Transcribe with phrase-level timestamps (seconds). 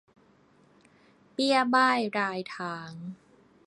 [1.33, 2.91] เบี้ยบ้ายรายทาง